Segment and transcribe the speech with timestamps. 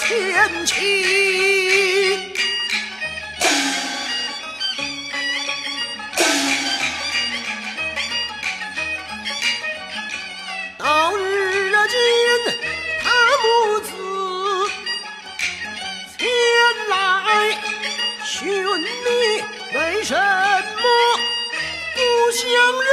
[0.00, 0.76] 天晴。
[10.78, 11.98] 到日间，
[13.02, 13.06] 他
[13.42, 13.88] 母子
[16.18, 16.26] 前
[16.88, 16.94] 来
[18.24, 19.08] 寻你，
[19.78, 20.18] 为什么
[21.94, 21.98] 不
[22.32, 22.42] 相
[22.82, 22.90] 认？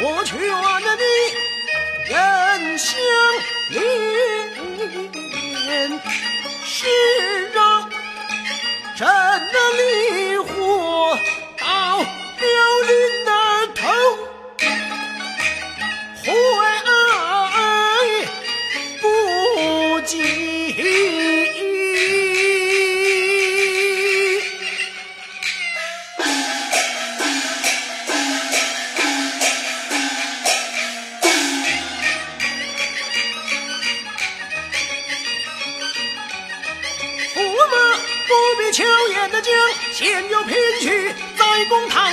[0.00, 1.04] 我劝你
[2.08, 2.14] 人
[2.78, 2.88] 相
[3.72, 3.76] 怜，
[6.64, 6.86] 是
[7.58, 7.60] 啊
[8.96, 9.08] 真的
[39.40, 39.52] 巧言的讲，
[39.92, 42.12] 现有聘去在公堂，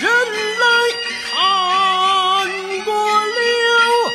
[0.00, 0.10] 人
[0.58, 0.66] 来
[1.30, 1.34] 看
[2.84, 2.92] 过
[3.24, 4.12] 了，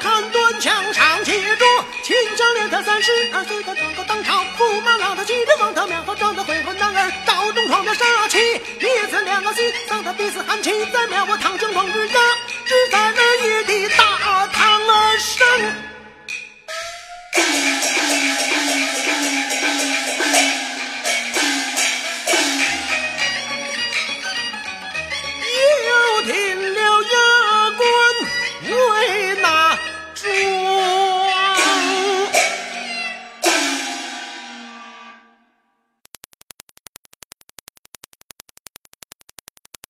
[0.00, 1.64] 看端墙上写着，
[2.02, 8.38] 秦将连他三十二岁的当个当朝，驸马郎他继着王他庙后撞得会婚男儿，赵中闯的杀气，
[8.80, 12.20] 灭子两个心，丧他第四寒气，在庙我唐将王日压。